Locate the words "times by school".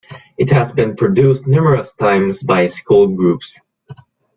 1.93-3.07